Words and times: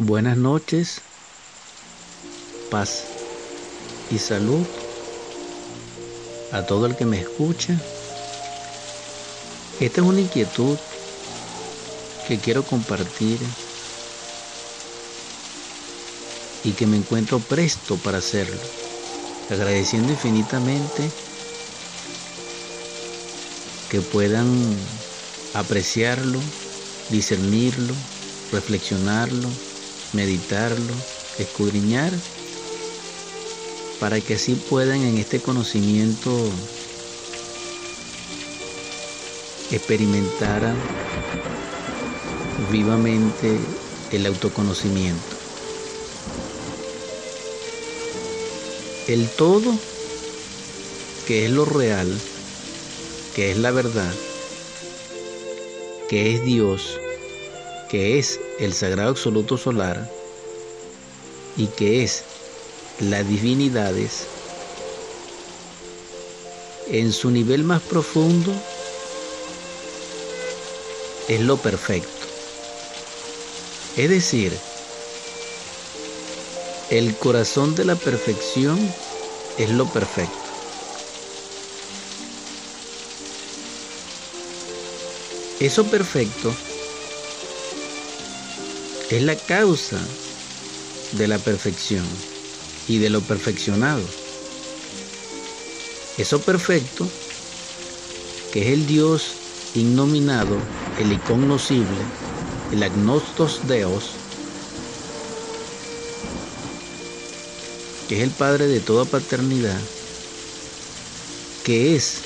Buenas 0.00 0.36
noches, 0.36 1.02
paz 2.70 3.08
y 4.08 4.18
salud 4.20 4.64
a 6.52 6.66
todo 6.66 6.86
el 6.86 6.94
que 6.94 7.04
me 7.04 7.18
escucha. 7.18 7.82
Esta 9.80 10.00
es 10.00 10.06
una 10.06 10.20
inquietud 10.20 10.78
que 12.28 12.38
quiero 12.38 12.64
compartir 12.64 13.40
y 16.62 16.74
que 16.74 16.86
me 16.86 16.96
encuentro 16.96 17.40
presto 17.40 17.96
para 17.96 18.18
hacerlo, 18.18 18.60
agradeciendo 19.50 20.12
infinitamente 20.12 21.10
que 23.88 24.00
puedan 24.00 24.76
apreciarlo, 25.54 26.40
discernirlo, 27.10 27.96
reflexionarlo, 28.52 29.50
meditarlo, 30.12 30.94
escudriñar, 31.38 32.12
para 34.00 34.20
que 34.20 34.34
así 34.34 34.54
puedan 34.54 35.02
en 35.02 35.18
este 35.18 35.40
conocimiento 35.40 36.50
experimentar 39.70 40.74
vivamente 42.70 43.58
el 44.12 44.26
autoconocimiento. 44.26 45.36
El 49.06 49.28
todo, 49.30 49.74
que 51.26 51.46
es 51.46 51.50
lo 51.50 51.64
real, 51.64 52.18
que 53.34 53.50
es 53.50 53.58
la 53.58 53.70
verdad, 53.70 54.12
que 56.08 56.34
es 56.34 56.44
Dios, 56.44 56.98
que 57.88 58.18
es 58.18 58.38
el 58.58 58.74
sagrado 58.74 59.10
absoluto 59.10 59.56
solar 59.56 60.10
y 61.56 61.66
que 61.68 62.04
es 62.04 62.22
las 63.00 63.26
divinidades, 63.26 64.26
en 66.88 67.12
su 67.12 67.30
nivel 67.30 67.64
más 67.64 67.82
profundo 67.82 68.52
es 71.28 71.40
lo 71.40 71.56
perfecto. 71.56 72.08
Es 73.96 74.08
decir, 74.08 74.56
el 76.90 77.14
corazón 77.16 77.74
de 77.74 77.84
la 77.84 77.96
perfección 77.96 78.78
es 79.58 79.70
lo 79.70 79.86
perfecto. 79.86 80.36
Eso 85.60 85.84
perfecto 85.86 86.52
es 89.10 89.22
la 89.22 89.36
causa 89.36 89.98
de 91.12 91.28
la 91.28 91.38
perfección 91.38 92.04
y 92.86 92.98
de 92.98 93.08
lo 93.08 93.22
perfeccionado. 93.22 94.02
Eso 96.18 96.40
perfecto, 96.40 97.08
que 98.52 98.62
es 98.62 98.66
el 98.68 98.86
Dios 98.86 99.36
innominado, 99.74 100.58
el 100.98 101.12
incognoscible, 101.12 102.04
el 102.72 102.82
agnostos 102.82 103.60
Deos, 103.66 104.10
que 108.08 108.16
es 108.16 108.22
el 108.22 108.30
Padre 108.30 108.66
de 108.66 108.80
toda 108.80 109.04
paternidad, 109.06 109.80
que 111.64 111.94
es 111.94 112.22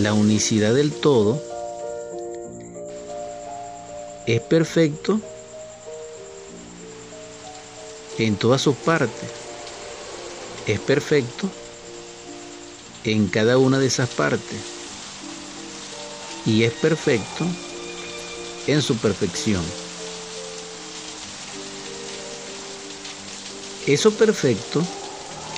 la 0.00 0.12
unicidad 0.12 0.74
del 0.74 0.90
todo, 0.90 1.51
es 4.26 4.40
perfecto 4.40 5.20
en 8.18 8.36
todas 8.36 8.62
sus 8.62 8.76
partes. 8.76 9.30
Es 10.66 10.78
perfecto 10.80 11.50
en 13.04 13.28
cada 13.28 13.58
una 13.58 13.78
de 13.78 13.86
esas 13.86 14.08
partes. 14.10 14.60
Y 16.46 16.62
es 16.64 16.72
perfecto 16.72 17.46
en 18.66 18.82
su 18.82 18.96
perfección. 18.96 19.62
Eso 23.86 24.12
perfecto, 24.12 24.84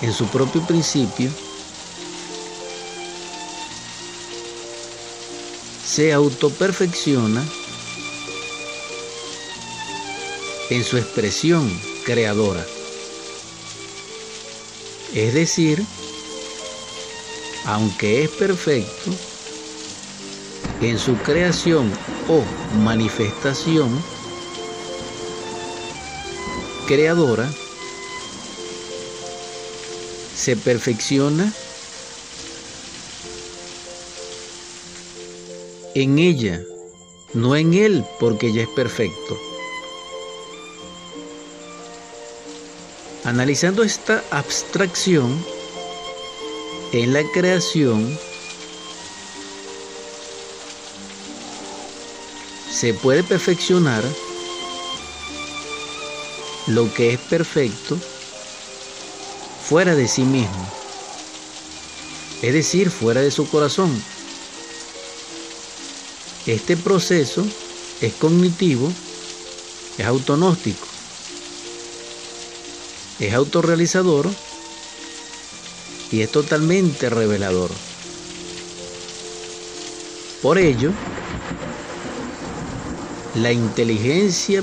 en 0.01 0.13
su 0.13 0.27
propio 0.27 0.63
principio, 0.67 1.31
se 5.87 6.13
autoperfecciona 6.13 7.47
en 10.71 10.85
su 10.85 10.97
expresión 10.97 11.71
creadora. 12.05 12.65
Es 15.15 15.35
decir, 15.35 15.85
aunque 17.67 18.25
es 18.25 18.31
perfecto, 18.31 19.11
en 20.81 20.99
su 20.99 21.17
creación 21.17 21.91
o 22.29 22.43
manifestación 22.79 24.03
creadora, 26.87 27.51
se 30.35 30.57
perfecciona 30.57 31.53
en 35.95 36.19
ella, 36.19 36.61
no 37.33 37.57
en 37.57 37.73
él, 37.73 38.05
porque 38.19 38.49
ella 38.49 38.63
es 38.63 38.69
perfecto. 38.71 39.54
Analizando 43.25 43.83
esta 43.83 44.23
abstracción 44.31 45.43
en 46.93 47.15
la 47.15 47.23
creación, 47.33 48.19
se 52.71 52.93
puede 52.93 53.25
perfeccionar 53.25 54.05
lo 56.67 56.93
que 56.93 57.15
es 57.15 57.19
perfecto 57.19 57.99
fuera 59.67 59.95
de 59.95 60.07
sí 60.07 60.25
mismo, 60.25 60.71
es 62.43 62.53
decir, 62.53 62.91
fuera 62.91 63.23
de 63.23 63.31
su 63.31 63.49
corazón. 63.49 63.91
Este 66.45 66.77
proceso 66.77 67.43
es 68.03 68.13
cognitivo, 68.13 68.93
es 69.97 70.05
autonóstico 70.05 70.94
es 73.21 73.33
autorrealizador 73.33 74.29
y 76.11 76.21
es 76.21 76.31
totalmente 76.31 77.11
revelador. 77.11 77.71
Por 80.43 80.59
ello, 80.59 80.91
la 83.35 83.53
inteligencia 83.53 84.63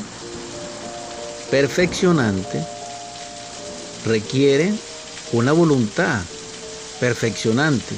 perfeccionante 1.49 2.63
requiere 4.05 4.73
una 5.33 5.51
voluntad 5.51 6.21
perfeccionante. 6.99 7.95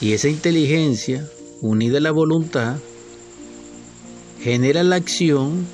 Y 0.00 0.14
esa 0.14 0.28
inteligencia, 0.28 1.28
unida 1.60 1.98
a 1.98 2.00
la 2.00 2.10
voluntad, 2.10 2.78
genera 4.42 4.82
la 4.82 4.96
acción 4.96 5.66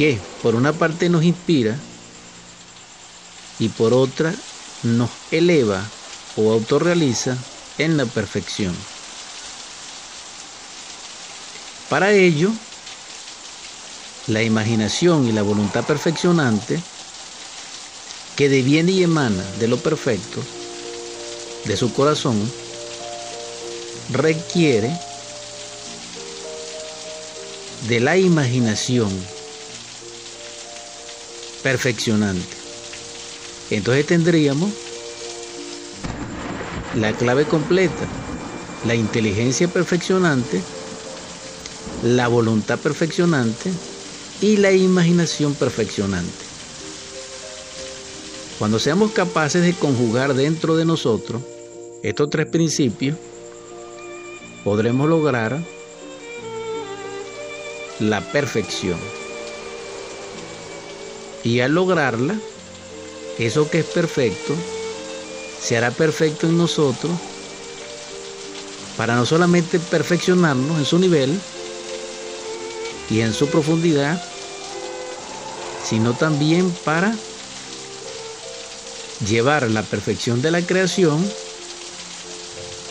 que 0.00 0.18
por 0.42 0.54
una 0.54 0.72
parte 0.72 1.10
nos 1.10 1.24
inspira 1.24 1.76
y 3.58 3.68
por 3.68 3.92
otra 3.92 4.34
nos 4.82 5.10
eleva 5.30 5.86
o 6.38 6.50
autorrealiza 6.52 7.36
en 7.76 7.98
la 7.98 8.06
perfección. 8.06 8.74
Para 11.90 12.12
ello, 12.12 12.50
la 14.28 14.42
imaginación 14.42 15.28
y 15.28 15.32
la 15.32 15.42
voluntad 15.42 15.84
perfeccionante, 15.84 16.80
que 18.36 18.48
deviene 18.48 18.92
y 18.92 19.02
emana 19.02 19.44
de 19.58 19.68
lo 19.68 19.76
perfecto, 19.76 20.40
de 21.66 21.76
su 21.76 21.92
corazón, 21.92 22.40
requiere 24.14 24.98
de 27.86 28.00
la 28.00 28.16
imaginación 28.16 29.10
perfeccionante. 31.62 32.56
Entonces 33.70 34.06
tendríamos 34.06 34.70
la 36.96 37.12
clave 37.12 37.44
completa, 37.44 38.06
la 38.86 38.94
inteligencia 38.94 39.68
perfeccionante, 39.68 40.60
la 42.02 42.28
voluntad 42.28 42.78
perfeccionante 42.78 43.70
y 44.40 44.56
la 44.56 44.72
imaginación 44.72 45.54
perfeccionante. 45.54 46.50
Cuando 48.58 48.78
seamos 48.78 49.12
capaces 49.12 49.62
de 49.62 49.72
conjugar 49.72 50.34
dentro 50.34 50.76
de 50.76 50.84
nosotros 50.84 51.42
estos 52.02 52.28
tres 52.30 52.46
principios, 52.46 53.16
podremos 54.64 55.08
lograr 55.08 55.62
la 58.00 58.20
perfección. 58.32 59.19
Y 61.44 61.60
al 61.60 61.72
lograrla, 61.72 62.38
eso 63.38 63.70
que 63.70 63.80
es 63.80 63.86
perfecto, 63.86 64.54
se 65.60 65.76
hará 65.76 65.90
perfecto 65.90 66.46
en 66.46 66.58
nosotros 66.58 67.12
para 68.96 69.16
no 69.16 69.24
solamente 69.24 69.78
perfeccionarnos 69.78 70.78
en 70.78 70.84
su 70.84 70.98
nivel 70.98 71.40
y 73.08 73.20
en 73.20 73.32
su 73.32 73.48
profundidad, 73.48 74.22
sino 75.84 76.12
también 76.12 76.70
para 76.84 77.14
llevar 79.26 79.70
la 79.70 79.82
perfección 79.82 80.42
de 80.42 80.50
la 80.50 80.62
creación 80.62 81.24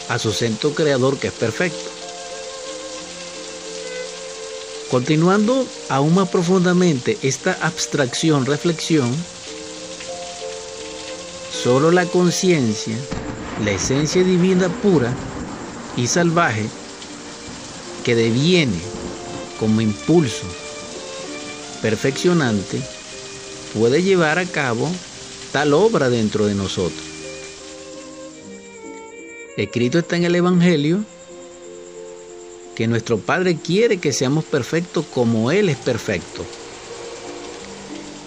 a 0.10 0.18
su 0.18 0.32
centro 0.32 0.74
creador 0.74 1.18
que 1.20 1.28
es 1.28 1.34
perfecto. 1.34 1.99
Continuando 4.90 5.68
aún 5.90 6.16
más 6.16 6.30
profundamente 6.30 7.18
esta 7.22 7.54
abstracción, 7.62 8.48
reflexión, 8.48 9.10
solo 11.52 11.92
la 11.92 12.06
conciencia, 12.06 12.96
la 13.64 13.72
esencia 13.72 14.24
divina 14.24 14.68
pura 14.68 15.14
y 15.96 16.08
salvaje, 16.08 16.66
que 18.04 18.16
deviene 18.16 18.80
como 19.60 19.82
impulso 19.82 20.48
perfeccionante, 21.84 22.82
puede 23.78 24.02
llevar 24.02 24.40
a 24.40 24.46
cabo 24.46 24.90
tal 25.52 25.74
obra 25.74 26.10
dentro 26.10 26.48
de 26.48 26.56
nosotros. 26.56 27.04
Escrito 29.56 30.00
está 30.00 30.16
en 30.16 30.24
el 30.24 30.36
Evangelio 30.36 31.04
que 32.80 32.88
nuestro 32.88 33.20
Padre 33.20 33.58
quiere 33.58 33.98
que 33.98 34.14
seamos 34.14 34.46
perfectos 34.46 35.04
como 35.14 35.52
Él 35.52 35.68
es 35.68 35.76
perfecto. 35.76 36.46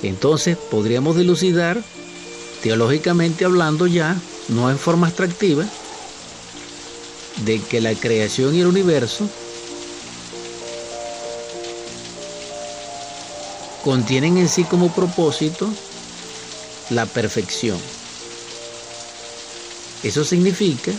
Entonces 0.02 0.58
podríamos 0.58 1.16
dilucidar, 1.16 1.82
teológicamente 2.62 3.46
hablando 3.46 3.86
ya, 3.86 4.14
no 4.48 4.70
en 4.70 4.78
forma 4.78 5.08
extractiva, 5.08 5.64
de 7.46 7.62
que 7.62 7.80
la 7.80 7.94
creación 7.94 8.54
y 8.54 8.60
el 8.60 8.66
universo 8.66 9.26
contienen 13.82 14.36
en 14.36 14.50
sí 14.50 14.64
como 14.64 14.92
propósito 14.92 15.66
la 16.90 17.06
perfección. 17.06 17.78
Eso 20.02 20.26
significa 20.26 20.92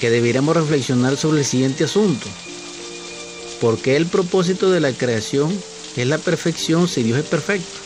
que 0.00 0.10
debiéramos 0.10 0.56
reflexionar 0.56 1.16
sobre 1.16 1.40
el 1.40 1.44
siguiente 1.44 1.84
asunto. 1.84 2.26
¿Por 3.60 3.78
qué 3.78 3.96
el 3.96 4.06
propósito 4.06 4.70
de 4.70 4.80
la 4.80 4.92
creación 4.92 5.52
es 5.96 6.06
la 6.06 6.18
perfección 6.18 6.88
si 6.88 7.02
Dios 7.02 7.18
es 7.18 7.24
perfecto? 7.24 7.78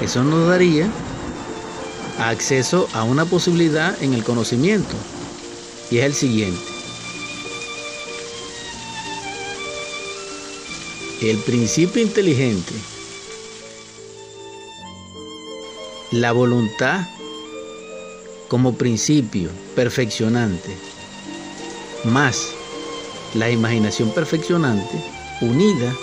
Eso 0.00 0.24
nos 0.24 0.48
daría 0.48 0.90
acceso 2.18 2.88
a 2.92 3.04
una 3.04 3.24
posibilidad 3.24 4.02
en 4.02 4.14
el 4.14 4.24
conocimiento 4.24 4.94
y 5.90 5.98
es 5.98 6.04
el 6.04 6.14
siguiente. 6.14 6.60
El 11.20 11.36
principio 11.38 12.02
inteligente, 12.02 12.72
la 16.12 16.32
voluntad 16.32 17.06
como 18.50 18.74
principio 18.74 19.48
perfeccionante, 19.76 20.76
más 22.02 22.48
la 23.34 23.48
imaginación 23.48 24.10
perfeccionante 24.10 25.00
unida 25.40 25.94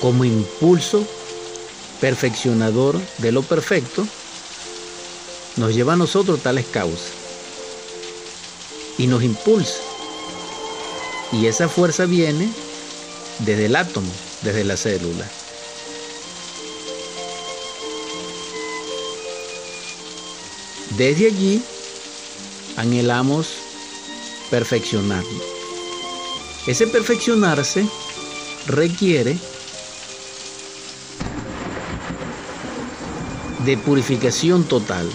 como 0.00 0.24
impulso 0.24 1.06
perfeccionador 2.00 3.00
de 3.18 3.30
lo 3.30 3.42
perfecto, 3.42 4.04
nos 5.56 5.72
lleva 5.72 5.92
a 5.92 5.96
nosotros 5.96 6.42
tales 6.42 6.66
causas 6.66 7.12
y 8.98 9.06
nos 9.06 9.22
impulsa. 9.22 9.78
Y 11.30 11.46
esa 11.46 11.68
fuerza 11.68 12.04
viene 12.04 12.48
desde 13.38 13.66
el 13.66 13.76
átomo, 13.76 14.10
desde 14.42 14.64
la 14.64 14.76
célula. 14.76 15.24
Desde 20.96 21.26
allí 21.26 21.60
anhelamos 22.76 23.48
perfeccionarnos. 24.48 25.42
Ese 26.68 26.86
perfeccionarse 26.86 27.84
requiere 28.66 29.36
de 33.64 33.76
purificación 33.78 34.62
total 34.64 35.10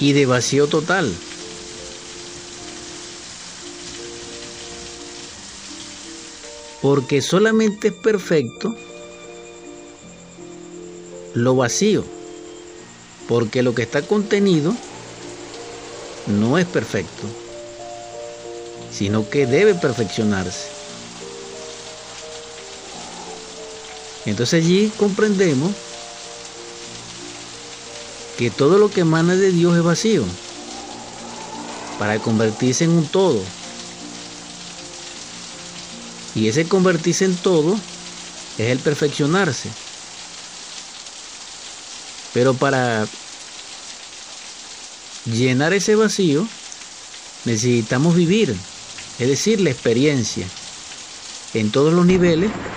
y 0.00 0.12
de 0.12 0.26
vacío 0.26 0.66
total. 0.66 1.14
Porque 6.82 7.22
solamente 7.22 7.88
es 7.88 7.94
perfecto 7.94 8.76
lo 11.36 11.54
vacío, 11.54 12.02
porque 13.28 13.62
lo 13.62 13.74
que 13.74 13.82
está 13.82 14.00
contenido 14.00 14.74
no 16.26 16.56
es 16.56 16.64
perfecto, 16.64 17.26
sino 18.90 19.28
que 19.28 19.46
debe 19.46 19.74
perfeccionarse. 19.74 20.68
Entonces 24.24 24.64
allí 24.64 24.90
comprendemos 24.96 25.72
que 28.38 28.50
todo 28.50 28.78
lo 28.78 28.90
que 28.90 29.02
emana 29.02 29.36
de 29.36 29.52
Dios 29.52 29.76
es 29.76 29.82
vacío 29.82 30.24
para 31.98 32.18
convertirse 32.18 32.84
en 32.84 32.90
un 32.90 33.06
todo. 33.06 33.42
Y 36.34 36.48
ese 36.48 36.66
convertirse 36.66 37.26
en 37.26 37.36
todo 37.36 37.74
es 38.56 38.70
el 38.70 38.78
perfeccionarse. 38.78 39.85
Pero 42.36 42.52
para 42.52 43.08
llenar 45.24 45.72
ese 45.72 45.96
vacío 45.96 46.46
necesitamos 47.46 48.14
vivir, 48.14 48.54
es 49.18 49.26
decir, 49.26 49.58
la 49.62 49.70
experiencia 49.70 50.46
en 51.54 51.70
todos 51.70 51.94
los 51.94 52.04
niveles 52.04 52.50